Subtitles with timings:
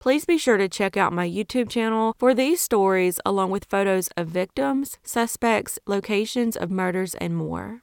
[0.00, 4.08] Please be sure to check out my YouTube channel for these stories, along with photos
[4.16, 7.82] of victims, suspects, locations of murders, and more.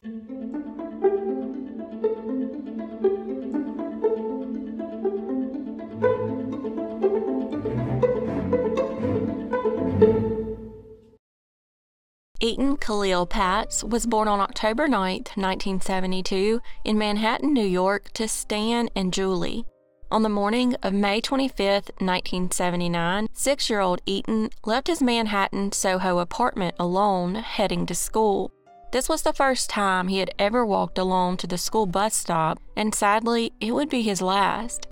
[12.41, 18.87] Etan Kalil Patz was born on October 9, 1972, in Manhattan, New York, to Stan
[18.95, 19.65] and Julie.
[20.11, 21.57] On the morning of May 25,
[21.97, 28.51] 1979, six year old Etan left his Manhattan Soho apartment alone, heading to school.
[28.91, 32.59] This was the first time he had ever walked alone to the school bus stop,
[32.77, 34.87] and sadly, it would be his last.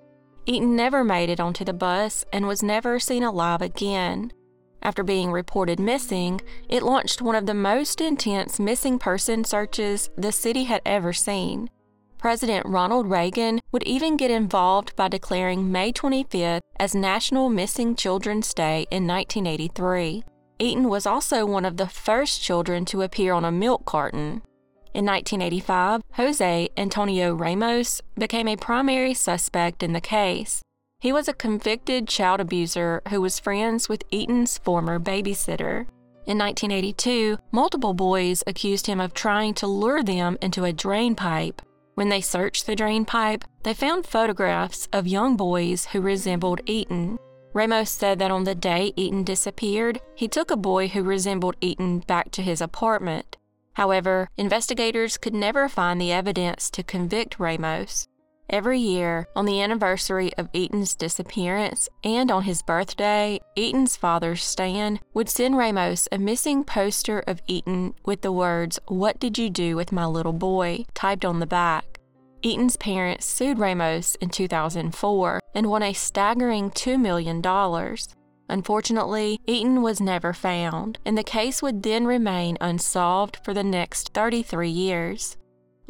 [0.48, 4.34] Etan never made it onto the bus and was never seen alive again.
[4.82, 10.32] After being reported missing, it launched one of the most intense missing person searches the
[10.32, 11.70] city had ever seen.
[12.24, 18.54] President Ronald Reagan would even get involved by declaring May 25th as National Missing Children's
[18.54, 20.24] Day in 1983.
[20.58, 24.42] Etan was also one of the first children to appear on a milk carton.
[24.94, 30.62] In 1985, Jose Antonio Ramos became a primary suspect in the case.
[31.02, 35.88] He was a convicted child abuser who was friends with Etan's former babysitter.
[36.26, 41.62] In 1982, multiple boys accused him of trying to lure them into a drain pipe
[41.96, 47.18] when they searched the drain pipe, they found photographs of young boys who resembled Etan.
[47.54, 52.06] Ramos said that on the day Etan disappeared, he took a boy who resembled Etan
[52.08, 53.38] back to his apartment.
[53.74, 58.08] However, investigators could never find the evidence to convict Ramos.
[58.54, 65.00] Every year, on the anniversary of Etan's disappearance and on his birthday, Etan's father, Stan,
[65.16, 69.76] would send Ramos a missing poster of Etan with the words, What did you do
[69.76, 70.86] with my little boy?
[70.94, 71.98] typed on the back.
[72.44, 77.42] Etan's parents sued Ramos in 2004 and won a staggering $2 million.
[78.50, 84.14] Unfortunately, Etan was never found, and the case would then remain unsolved for the next
[84.14, 85.38] 33 years.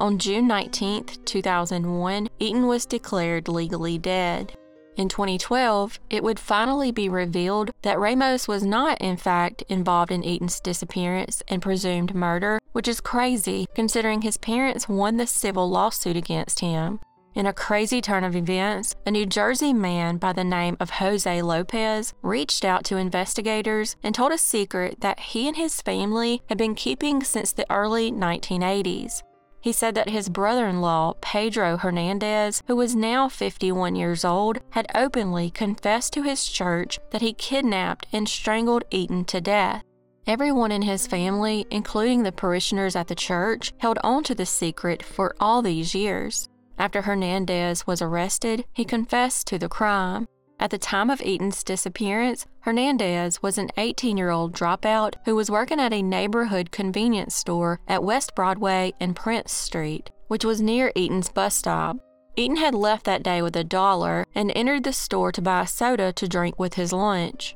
[0.04, 4.54] On June 19, 2001, Etan was declared legally dead.
[4.98, 10.22] In 2012, it would finally be revealed that Ramos was not, in fact, involved in
[10.22, 16.18] Etan's disappearance and presumed murder, which is crazy considering his parents won the civil lawsuit
[16.18, 17.00] against him.
[17.34, 21.42] In a crazy turn of events, a New Jersey man by the name of Jose
[21.42, 26.58] Lopez reached out to investigators and told a secret that he and his family had
[26.58, 29.24] been keeping since the early 1980s.
[29.64, 34.60] He said that his brother in law, Pedro Hernandez, who was now 51 years old,
[34.72, 39.82] had openly confessed to his church that he kidnapped and strangled Etan to death.
[40.28, 45.02] Everyone in his family, including the parishioners at the church, held on to the secret
[45.02, 46.50] for all these years.
[46.78, 50.28] After Hernandez was arrested, he confessed to the crime.
[50.60, 55.52] At the time of Etan's disappearance, Hernandez was an 18 year old dropout who was
[55.52, 60.92] working at a neighborhood convenience store at West Broadway and Prince Street, which was near
[60.96, 61.98] Etan's bus stop.
[62.38, 65.68] Etan had left that day with a dollar and entered the store to buy a
[65.68, 67.56] soda to drink with his lunch.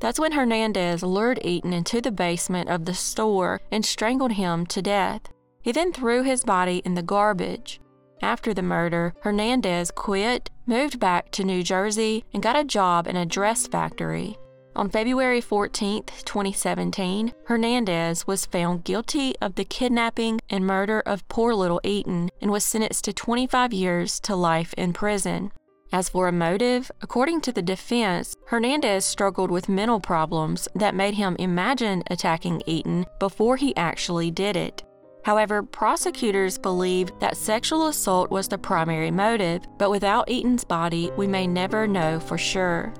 [0.00, 4.82] That's when Hernandez lured Etan into the basement of the store and strangled him to
[4.82, 5.22] death.
[5.62, 7.80] He then threw his body in the garbage.
[8.22, 13.16] After the murder, Hernandez quit, moved back to New Jersey, and got a job in
[13.16, 14.36] a dress factory.
[14.74, 21.54] On February 14, 2017, Hernandez was found guilty of the kidnapping and murder of poor
[21.54, 25.50] little Etan and was sentenced to 25 years to life in prison.
[25.92, 31.14] As for a motive, according to the defense, Hernandez struggled with mental problems that made
[31.14, 34.82] him imagine attacking Etan before he actually did it.
[35.26, 41.26] However, prosecutors believe that sexual assault was the primary motive, but without Etan's body, we
[41.26, 42.94] may never know for sure.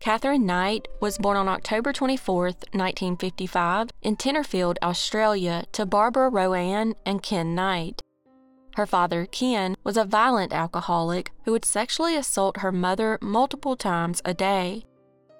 [0.00, 7.22] Catherine Knight was born on October 24, 1955, in Tenterfield, Australia, to Barbara Rowan and
[7.22, 8.02] Ken Knight.
[8.74, 14.20] Her father, Ken, was a violent alcoholic who would sexually assault her mother multiple times
[14.24, 14.84] a day.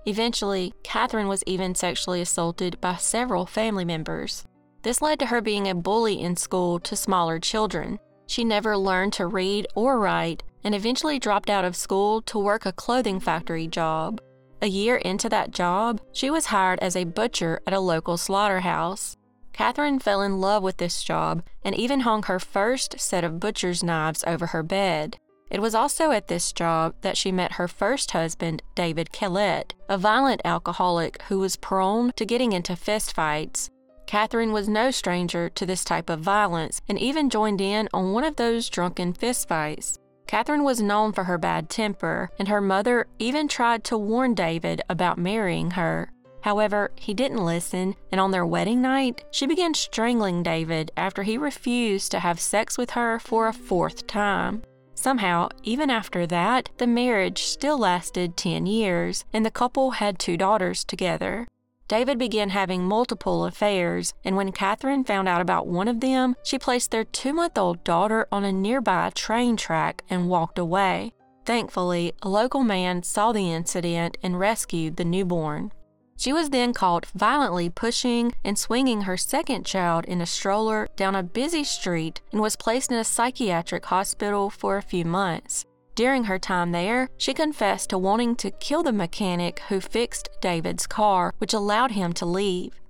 [0.06, 4.44] Eventually, Catherine was even sexually assaulted by several family members.
[4.82, 7.98] This led to her being a bully in school to smaller children.
[8.26, 12.66] She never learned to read or write and eventually dropped out of school to work
[12.66, 14.20] a clothing factory job.
[14.60, 19.16] A year into that job, she was hired as a butcher at a local slaughterhouse.
[19.52, 23.84] Catherine fell in love with this job and even hung her first set of butcher's
[23.84, 25.16] knives over her bed.
[25.50, 29.99] It was also at this job that she met her first husband, David Kellett, a
[29.99, 33.70] violent alcoholic who was prone to getting into fistfights.
[34.06, 38.25] Catherine was no stranger to this type of violence and even joined in on one
[38.25, 39.99] of those drunken fistfights.
[40.26, 44.82] Catherine was known for her bad temper, and her mother even tried to warn David
[44.88, 46.11] about marrying her.
[46.40, 51.38] However, he didn't listen, and on their wedding night, she began strangling David after he
[51.38, 54.62] refused to have sex with her for a fourth time.
[55.04, 60.38] Somehow, even after that, the marriage still lasted 10 years, and the couple had two
[60.38, 61.46] daughters together.
[61.88, 66.58] David began having multiple affairs, and when Catherine found out about one of them, she
[66.58, 71.12] placed their two month old daughter on a nearby train track and walked away.
[71.44, 75.70] Thankfully, a local man saw the incident and rescued the newborn.
[76.16, 81.14] She was then caught violently pushing and swinging her second child in a stroller down
[81.14, 85.64] a busy street and was placed in a psychiatric hospital for a few months.
[85.94, 90.87] During her time there, she confessed to wanting to kill the mechanic who fixed David's
[90.87, 92.81] car, which allowed him to leave.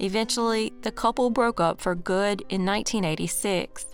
[0.00, 3.86] Eventually, the couple broke up for good in 1986.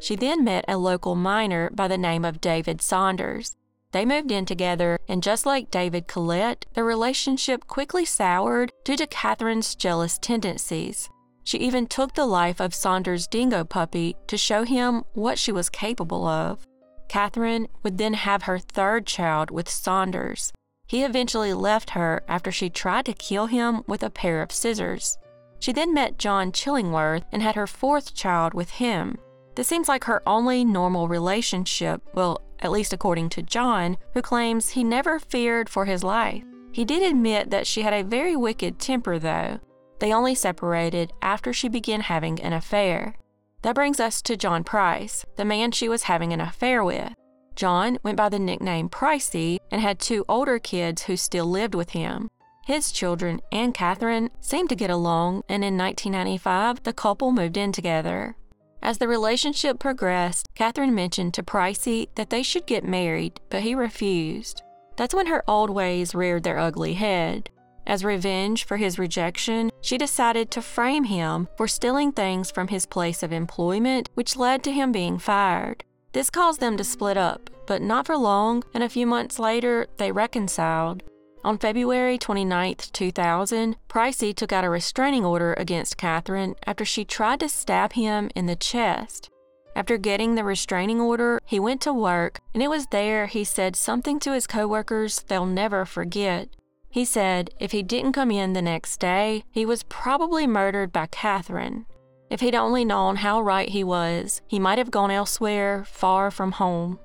[0.00, 3.52] She then met a local miner by the name of David Saunders.
[3.92, 9.06] They moved in together, and just like David Kellett, their relationship quickly soured due to
[9.06, 11.10] Catherine's jealous tendencies.
[11.44, 15.68] She even took the life of Saunders' dingo puppy to show him what she was
[15.68, 16.66] capable of.
[17.08, 20.52] Catherine would then have her third child with Saunders.
[20.86, 25.18] He eventually left her after she tried to kill him with a pair of scissors.
[25.58, 29.18] She then met John Chillingworth and had her fourth child with him.
[29.54, 34.70] This seems like her only normal relationship, well, at least according to John, who claims
[34.70, 36.44] he never feared for his life.
[36.72, 39.58] He did admit that she had a very wicked temper, though.
[39.98, 43.16] They only separated after she began having an affair.
[43.62, 47.12] That brings us to John Price, the man she was having an affair with.
[47.54, 51.90] John went by the nickname Pricey and had two older kids who still lived with
[51.90, 52.28] him.
[52.64, 57.72] His children and Catherine seemed to get along, and in 1995, the couple moved in
[57.72, 58.36] together.
[58.82, 63.76] As the relationship progressed, Catherine mentioned to Pricey that they should get married, but he
[63.76, 64.62] refused.
[64.96, 67.48] That's when her old ways reared their ugly head.
[67.86, 72.86] As revenge for his rejection, she decided to frame him for stealing things from his
[72.86, 75.84] place of employment, which led to him being fired.
[76.12, 79.86] This caused them to split up, but not for long, and a few months later,
[79.96, 81.04] they reconciled.
[81.44, 87.40] On February 29, 2000, Pricey took out a restraining order against Catherine after she tried
[87.40, 89.28] to stab him in the chest.
[89.74, 93.74] After getting the restraining order, he went to work, and it was there he said
[93.74, 96.48] something to his coworkers they'll never forget.
[96.90, 101.06] He said if he didn't come in the next day, he was probably murdered by
[101.06, 101.86] Catherine.
[102.30, 106.52] If he'd only known how right he was, he might have gone elsewhere, far from
[106.52, 107.00] home.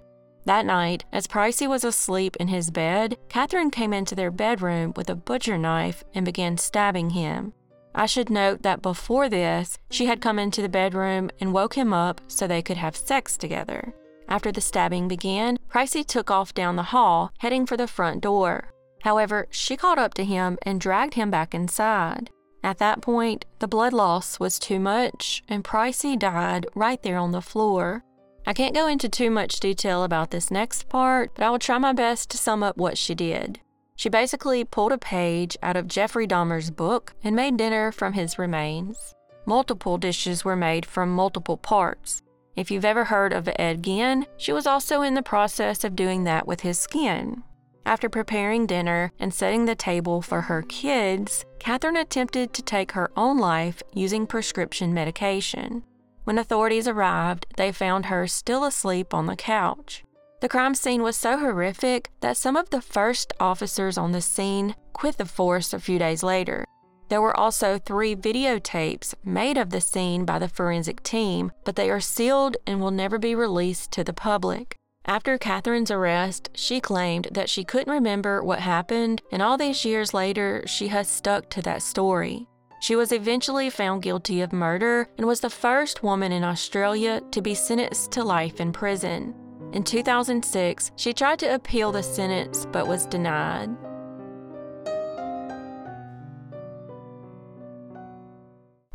[0.47, 5.09] That night, as Pricey was asleep in his bed, Catherine came into their bedroom with
[5.09, 7.51] a butcher knife and began stabbing him.
[7.93, 11.91] I should note that before this, she had come into the bedroom and woke him
[11.91, 13.93] up so they could have sex together.
[14.29, 18.71] After the stabbing began, Pricey took off down the hall, heading for the front door.
[19.01, 22.29] However, she caught up to him and dragged him back inside.
[22.63, 27.33] At that point, the blood loss was too much, and Pricey died right there on
[27.33, 28.05] the floor.
[28.45, 31.77] I can't go into too much detail about this next part, but I will try
[31.77, 33.59] my best to sum up what she did.
[33.95, 38.37] She basically pulled a page out of Jeffrey Dahmer's book and made dinner from his
[38.37, 39.15] remains.
[39.45, 42.21] Multiple dishes were made from multiple parts.
[42.55, 46.23] If you've ever heard of Ed Gein, she was also in the process of doing
[46.25, 47.43] that with his skin.
[47.85, 53.09] After preparing dinner and setting the table for her kids, Catherine attempted to take her
[53.15, 55.83] own life using prescription medication.
[56.27, 60.03] When authorities arrived, they found her still asleep on the couch.
[60.41, 64.75] The crime scene was so horrific that some of the first officers on the scene
[64.91, 66.65] quit the force a few days later.
[67.07, 71.89] There were also three videotapes made of the scene by the forensic team, but they
[71.89, 74.75] are sealed and will never be released to the public.
[75.05, 80.13] After Catherine's arrest, she claimed that she couldn't remember what happened, and all these years
[80.13, 82.49] later, she has stuck to that story.
[82.79, 87.41] She was eventually found guilty of murder and was the first woman in Australia to
[87.41, 89.33] be sentenced to life in prison.
[89.73, 93.69] In 2006, she tried to appeal the sentence but was denied.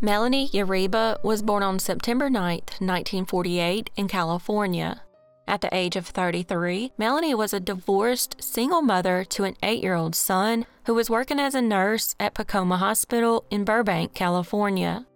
[0.01, 5.03] Melanie Uribe was born on September 9, 1948, in California.
[5.47, 9.95] At the age of 33, Melanie was a divorced single mother to an eight year
[9.95, 15.07] old son who was working as a nurse at Pacoima Hospital in Burbank, California.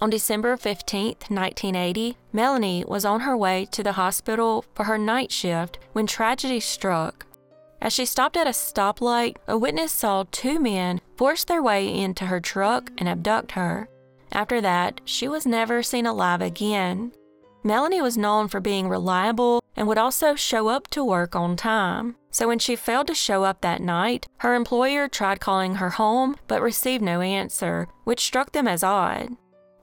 [0.00, 5.32] On December 15, 1980, Melanie was on her way to the hospital for her night
[5.32, 7.26] shift when tragedy struck.
[7.80, 12.26] As she stopped at a stoplight, a witness saw two men force their way into
[12.26, 13.88] her truck and abduct her.
[14.32, 17.12] After that, she was never seen alive again.
[17.64, 22.16] Melanie was known for being reliable and would also show up to work on time.
[22.32, 26.36] So when she failed to show up that night, her employer tried calling her home
[26.48, 29.36] but received no answer, which struck them as odd.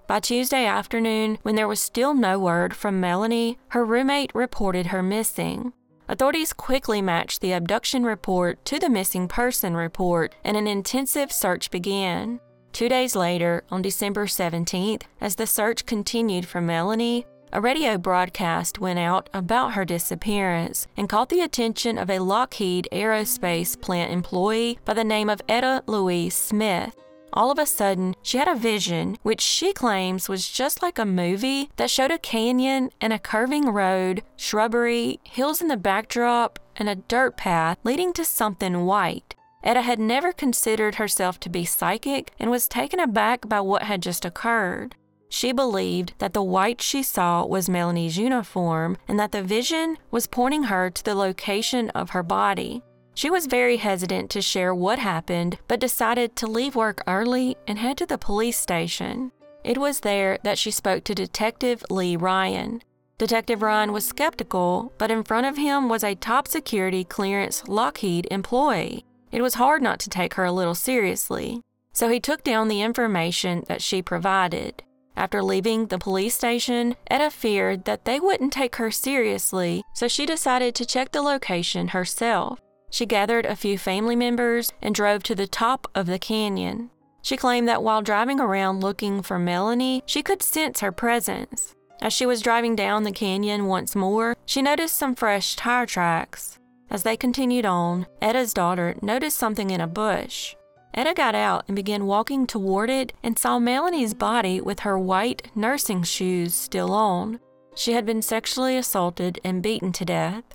[0.06, 5.02] By Tuesday afternoon, when there was still no word from Melanie, her roommate reported her
[5.02, 5.72] missing.
[6.10, 11.72] Authorities quickly matched the abduction report to the missing person report, and an intensive search
[11.72, 12.42] began.
[12.74, 17.26] Two days later, on December 17th, as the search continued for Melanie,
[17.56, 22.86] a radio broadcast went out about her disappearance and caught the attention of a Lockheed
[22.92, 26.94] Aerospace plant employee by the name of Etta Louise Smith
[27.32, 31.06] all of a sudden, she had a vision, which she claims was just like a
[31.06, 36.88] movie that showed a canyon and a curving road, shrubbery, hills in the backdrop, and
[36.88, 39.36] a dirt path leading to something white.
[39.66, 44.02] Etta had never considered herself to be psychic and was taken aback by what had
[44.02, 44.96] just occurred.
[45.36, 50.28] She believed that the white she saw was Melanie's uniform and that the vision was
[50.28, 52.84] pointing her to the location of her body.
[53.16, 57.78] She was very hesitant to share what happened, but decided to leave work early and
[57.78, 59.34] head to the police station.
[59.62, 62.82] It was there that she spoke to Detective Lee Ryan.
[63.18, 68.26] Detective Ryan was skeptical, but in front of him was a top security clearance Lockheed
[68.32, 69.04] employee.
[69.34, 71.60] It was hard not to take her a little seriously.
[71.92, 74.82] So he took down the information that she provided.
[75.18, 80.26] After leaving the police station, Etta feared that they wouldn't take her seriously, so she
[80.26, 82.60] decided to check the location herself.
[82.90, 86.90] She gathered a few family members and drove to the top of the canyon.
[87.22, 91.74] She claimed that while driving around looking for Melanie, she could sense her presence.
[92.02, 96.60] As she was driving down the canyon once more, she noticed some fresh tire tracks.
[96.90, 100.56] As they continued on, Etta's daughter noticed something in a bush.
[100.96, 105.52] Etta got out and began walking toward it and saw Melanie's body with her white
[105.54, 107.42] nursing shoes still on.
[107.76, 110.46] She had been sexually assaulted and beaten to death.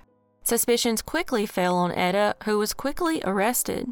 [0.43, 3.91] Suspicions quickly fell on Etta, who was quickly arrested.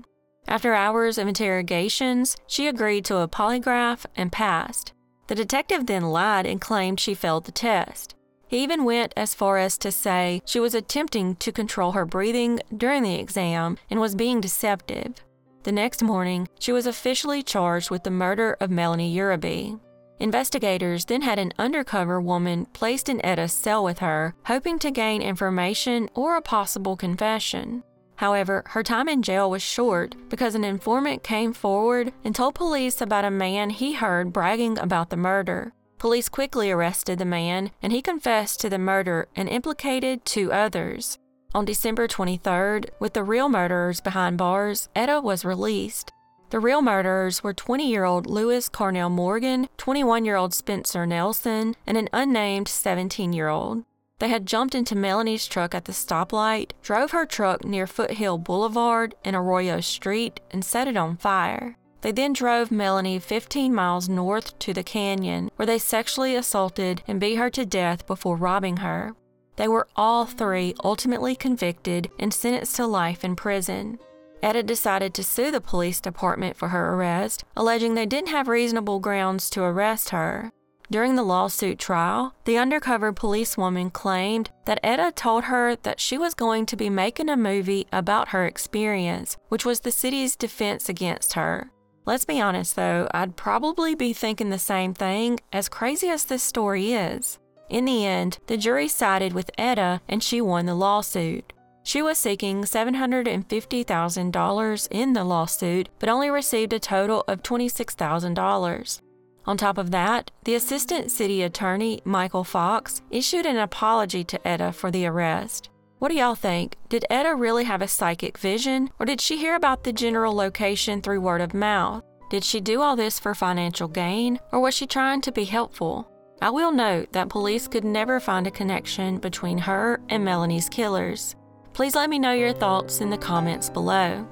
[0.48, 4.94] After hours of interrogations, she agreed to a polygraph and passed.
[5.26, 8.14] The detective then lied and claimed she failed the test.
[8.48, 12.60] He even went as far as to say she was attempting to control her breathing
[12.74, 15.22] during the exam and was being deceptive.
[15.68, 19.78] The next morning, she was officially charged with the murder of Melanie Uribe.
[20.18, 25.20] Investigators then had an undercover woman placed in Etta's cell with her, hoping to gain
[25.20, 27.82] information or a possible confession.
[28.16, 33.02] However, her time in jail was short because an informant came forward and told police
[33.02, 35.74] about a man he heard bragging about the murder.
[35.98, 41.18] Police quickly arrested the man, and he confessed to the murder and implicated two others.
[41.54, 46.12] On December 23rd, with the real murderers behind bars, Etta was released.
[46.50, 51.74] The real murderers were 20 year old Lewis Carnell Morgan, 21 year old Spencer Nelson,
[51.86, 53.84] and an unnamed 17 year old.
[54.18, 59.14] They had jumped into Melanie's truck at the stoplight, drove her truck near Foothill Boulevard
[59.24, 61.78] and Arroyo Street, and set it on fire.
[62.02, 67.18] They then drove Melanie 15 miles north to the canyon, where they sexually assaulted and
[67.18, 69.14] beat her to death before robbing her.
[69.58, 73.98] They were all three ultimately convicted and sentenced to life in prison.
[74.40, 79.00] Etta decided to sue the police department for her arrest, alleging they didn't have reasonable
[79.00, 80.52] grounds to arrest her.
[80.92, 86.34] During the lawsuit trial, the undercover policewoman claimed that Etta told her that she was
[86.34, 91.32] going to be making a movie about her experience, which was the city's defense against
[91.32, 91.72] her.
[92.06, 96.44] Let's be honest though, I'd probably be thinking the same thing, as crazy as this
[96.44, 97.40] story is.
[97.68, 101.52] In the end, the jury sided with Etta and she won the lawsuit.
[101.82, 109.00] She was seeking $750,000 in the lawsuit, but only received a total of $26,000.
[109.46, 114.70] On top of that, the assistant city attorney, Michael Fox, issued an apology to Etta
[114.72, 115.70] for the arrest.
[115.98, 116.76] What do y'all think?
[116.90, 121.00] Did Etta really have a psychic vision, or did she hear about the general location
[121.00, 122.04] through word of mouth?
[122.30, 126.06] Did she do all this for financial gain, or was she trying to be helpful?
[126.40, 131.34] I will note that police could never find a connection between her and Melanie's killers.
[131.72, 134.26] Please let me know your thoughts in the comments below.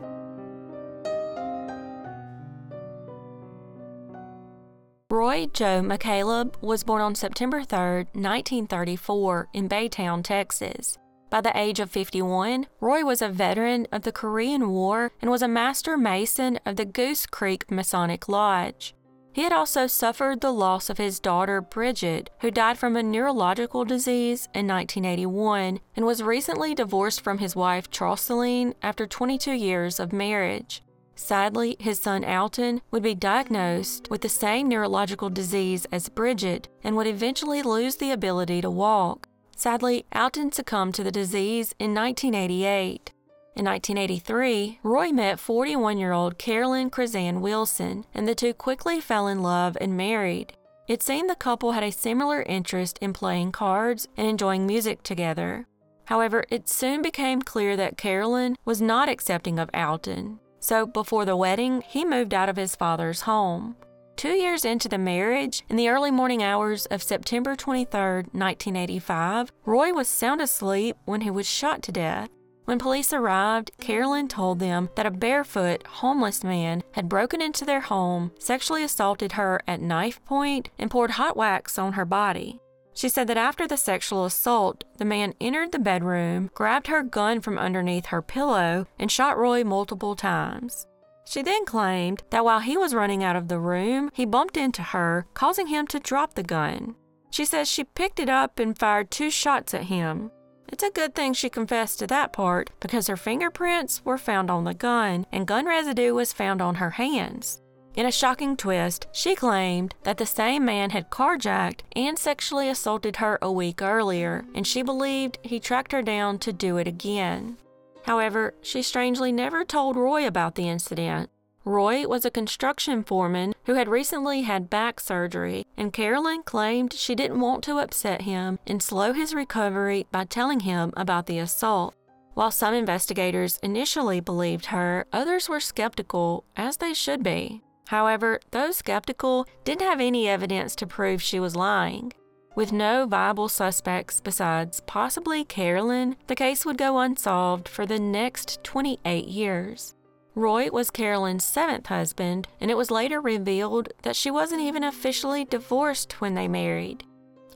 [5.10, 7.78] Roy Joe McCaleb was born on September 3,
[8.12, 10.98] 1934, in Baytown, Texas.
[11.28, 15.42] By the age of 51, Roy was a veteran of the Korean War and was
[15.42, 18.94] a master mason of the Goose Creek Masonic Lodge.
[19.36, 23.84] He had also suffered the loss of his daughter Bridget, who died from a neurological
[23.84, 30.10] disease in 1981 and was recently divorced from his wife Charceline after 22 years of
[30.10, 30.82] marriage.
[31.16, 36.96] Sadly, his son Alton would be diagnosed with the same neurological disease as Bridget and
[36.96, 39.28] would eventually lose the ability to walk.
[39.54, 43.12] Sadly, Alton succumbed to the disease in 1988.
[43.56, 49.26] In 1983, Roy met 41 year old Carolyn Krazan Wilson, and the two quickly fell
[49.26, 50.52] in love and married.
[50.86, 55.66] It seemed the couple had a similar interest in playing cards and enjoying music together.
[56.04, 60.38] However, it soon became clear that Carolyn was not accepting of Alton.
[60.60, 63.74] So, before the wedding, he moved out of his father's home.
[64.16, 68.00] Two years into the marriage, in the early morning hours of September 23,
[68.32, 72.28] 1985, Roy was sound asleep when he was shot to death.
[72.66, 77.80] When police arrived, Carolyn told them that a barefoot, homeless man had broken into their
[77.80, 82.60] home, sexually assaulted her at knife point, and poured hot wax on her body.
[82.92, 87.40] She said that after the sexual assault, the man entered the bedroom, grabbed her gun
[87.40, 90.88] from underneath her pillow, and shot Roy multiple times.
[91.24, 94.82] She then claimed that while he was running out of the room, he bumped into
[94.82, 96.96] her, causing him to drop the gun.
[97.30, 100.32] She says she picked it up and fired two shots at him.
[100.68, 104.64] It's a good thing she confessed to that part because her fingerprints were found on
[104.64, 107.62] the gun and gun residue was found on her hands.
[107.94, 113.16] In a shocking twist, she claimed that the same man had carjacked and sexually assaulted
[113.16, 117.56] her a week earlier, and she believed he tracked her down to do it again.
[118.04, 121.30] However, she strangely never told Roy about the incident.
[121.66, 127.16] Roy was a construction foreman who had recently had back surgery, and Carolyn claimed she
[127.16, 131.96] didn't want to upset him and slow his recovery by telling him about the assault.
[132.34, 137.62] While some investigators initially believed her, others were skeptical, as they should be.
[137.88, 142.12] However, those skeptical didn't have any evidence to prove she was lying.
[142.54, 148.62] With no viable suspects besides possibly Carolyn, the case would go unsolved for the next
[148.62, 149.95] 28 years.
[150.36, 155.46] Roy was Carolyn's seventh husband, and it was later revealed that she wasn't even officially
[155.46, 157.04] divorced when they married.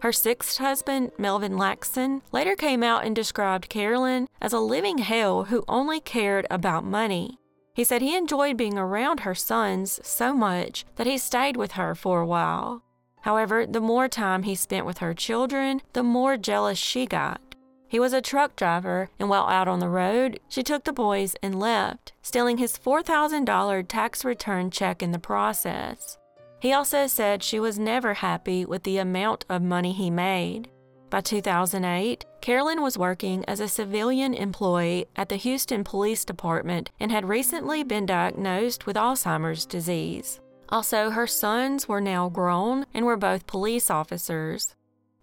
[0.01, 5.45] Her sixth husband, Melvin Laxon, later came out and described Carolyn as a living hell
[5.45, 7.39] who only cared about money.
[7.75, 11.95] He said he enjoyed being around her sons so much that he stayed with her
[11.95, 12.83] for a while.
[13.21, 17.50] However, the more time he spent with her children, the more jealous she got.
[17.91, 21.35] He was a truck driver, and while out on the road, she took the boys
[21.43, 26.17] and left, stealing his $4,000 tax return check in the process.
[26.61, 30.69] He also said she was never happy with the amount of money he made.
[31.11, 37.11] By 2008, Carolyn was working as a civilian employee at the Houston Police Department and
[37.11, 40.39] had recently been diagnosed with Alzheimer's disease.
[40.69, 44.77] Also, her sons were now grown and were both police officers.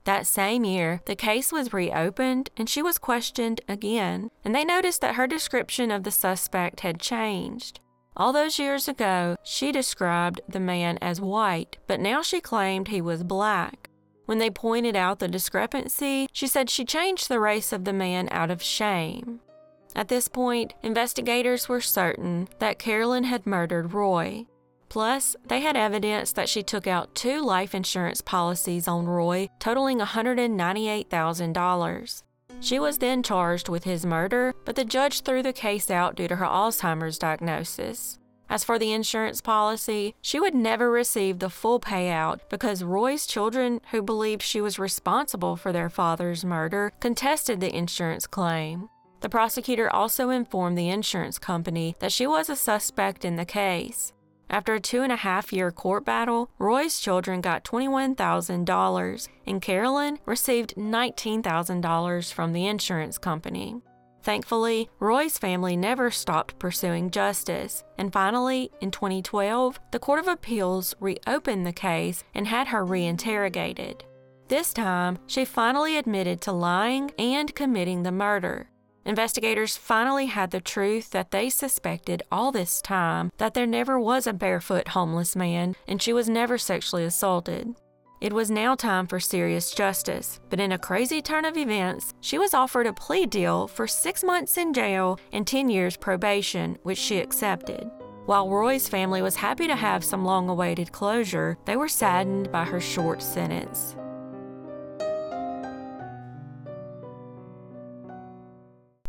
[0.07, 5.01] That same year, the case was reopened and she was questioned again, and they noticed
[5.01, 7.81] that her description of the suspect had changed.
[8.15, 13.01] All those years ago, she described the man as white, but now she claimed he
[13.01, 13.89] was black.
[14.27, 18.29] When they pointed out the discrepancy, she said she changed the race of the man
[18.31, 19.41] out of shame.
[19.93, 24.45] At this point, investigators were certain that Carolyn had murdered Roy.
[24.97, 29.99] Plus, they had evidence that she took out two life insurance policies on Roy, totaling
[29.99, 32.23] $198,000.
[32.61, 36.27] She was then charged with his murder, but the judge threw the case out due
[36.27, 38.17] to her Alzheimer's diagnosis.
[38.49, 43.81] As for the insurance policy, she would never receive the full payout because Roy's children,
[43.91, 48.89] who believed she was responsible for their father's murder, contested the insurance claim.
[49.21, 54.11] The prosecutor also informed the insurance company that she was a suspect in the case.
[54.49, 60.19] After a two and a half year court battle, Roy's children got $21,000 and Carolyn
[60.25, 63.81] received $19,000 from the insurance company.
[64.23, 70.93] Thankfully, Roy's family never stopped pursuing justice, and finally, in 2012, the Court of Appeals
[70.99, 74.01] reopened the case and had her reinterrogated.
[74.49, 78.69] This time, she finally admitted to lying and committing the murder.
[79.07, 84.27] Investigators finally had the truth that they suspected all this time that there never was
[84.27, 87.73] a barefoot homeless man and she was never sexually assaulted.
[88.19, 92.37] It was now time for serious justice, but in a crazy turn of events, she
[92.37, 96.97] was offered a plea deal for six months in jail and 10 years probation, which
[96.97, 97.89] she accepted.
[98.25, 102.65] While Roy's family was happy to have some long awaited closure, they were saddened by
[102.65, 103.95] her short sentence.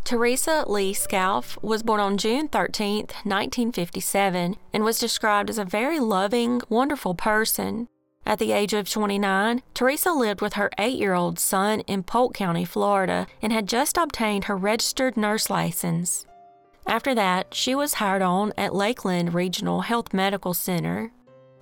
[0.09, 6.01] Teresa Lee Scalf was born on June 13, 1957, and was described as a very
[6.01, 7.88] loving, wonderful person.
[8.25, 12.33] At the age of 29, Teresa lived with her eight year old son in Polk
[12.33, 16.25] County, Florida, and had just obtained her registered nurse license.
[16.87, 21.12] After that, she was hired on at Lakeland Regional Health Medical Center.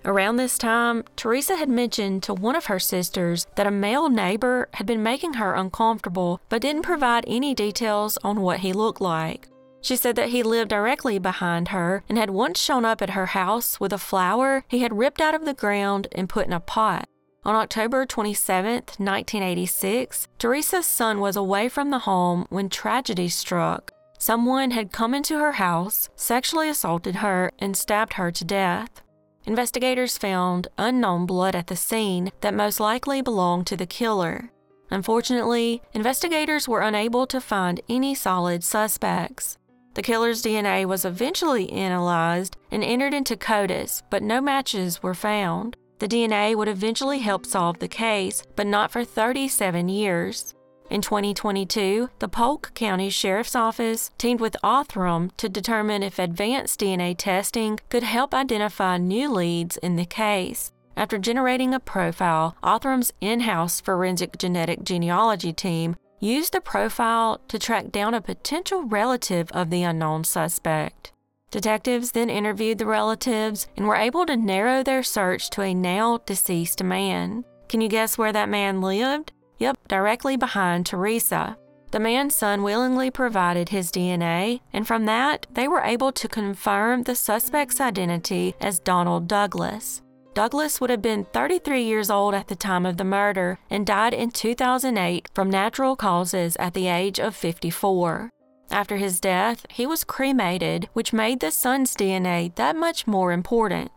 [0.07, 4.69] Around this time, Teresa had mentioned to one of her sisters that a male neighbor
[4.75, 9.49] had been making her uncomfortable but didn't provide any details on what he looked like.
[9.81, 13.27] She said that he lived directly behind her and had once shown up at her
[13.27, 16.61] house with a flower he had ripped out of the ground and put in a
[16.61, 17.09] pot.
[17.45, 23.91] On October 27, 1986, Teresa's son was away from the home when tragedy struck.
[24.21, 29.03] Someone had come into her house, sexually assaulted her, and stabbed her to death.
[29.47, 34.51] Investigators found unknown blood at the scene that most likely belonged to the killer.
[34.91, 39.57] Unfortunately, investigators were unable to find any solid suspects.
[39.95, 45.77] The killer's DNA was eventually analyzed and entered into CODIS, but no matches were found.
[46.01, 50.56] The DNA would eventually help solve the case, but not for 37 years.
[50.89, 57.17] In 2022, the Polk County Sheriff's Office teamed with Othram to determine if advanced DNA
[57.19, 60.71] testing could help identify new leads in the case.
[60.97, 67.59] After generating a profile, Othram's in house forensic genetic genealogy team used the profile to
[67.59, 71.13] track down a potential relative of the unknown suspect.
[71.51, 76.19] Detectives then interviewed the relatives and were able to narrow their search to a now
[76.27, 77.45] deceased man.
[77.69, 79.33] Can you guess where that man lived?
[79.59, 81.57] Yep, directly behind Teresa.
[81.93, 87.05] The man's son willingly provided his DNA, and from that, they were able to confirm
[87.05, 90.03] the suspect's identity as Donald Douglas.
[90.35, 94.13] Douglas would have been 33 years old at the time of the murder and died
[94.13, 98.29] in 2008 from natural causes at the age of 54.
[98.71, 103.91] After his death, he was cremated, which made the son's DNA that much more important.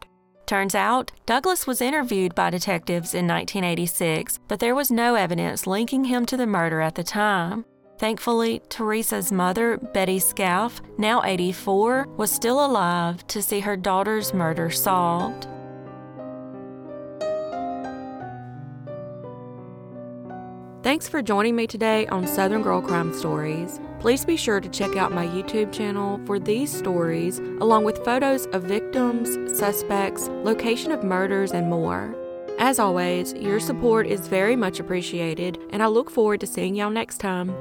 [0.50, 6.06] Turns out, Douglas was interviewed by detectives in 1986, but there was no evidence linking
[6.06, 7.66] him to the murder at the time.
[8.00, 14.72] Thankfully, Teresa's mother, Betty Scalf, now 84, was still alive to see her daughter's murder
[14.72, 15.48] solved.
[20.82, 23.82] Thanks for joining me today on Southern Girl Crime Stories.
[24.00, 28.46] Please be sure to check out my YouTube channel for these stories, along with photos
[28.48, 32.16] of victims, suspects, location of murders, and more.
[32.60, 36.90] As always, your support is very much appreciated, and I look forward to seeing y'all
[36.90, 37.54] next time.